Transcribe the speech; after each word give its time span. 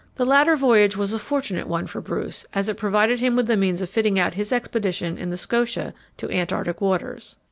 The 0.15 0.25
latter 0.25 0.55
voyage 0.55 0.97
was 0.97 1.13
a 1.13 1.19
fortunate 1.19 1.67
one 1.67 1.85
for 1.85 2.01
Bruce, 2.01 2.43
as 2.55 2.67
it 2.67 2.75
provided 2.75 3.19
him 3.19 3.35
with 3.35 3.45
the 3.45 3.55
means 3.55 3.81
of 3.81 3.89
fitting 3.91 4.17
out 4.17 4.33
his 4.33 4.51
expedition 4.51 5.15
in 5.15 5.29
the 5.29 5.37
Scotia 5.37 5.93
to 6.17 6.31
Antarctic 6.31 6.81
waters. 6.81 7.35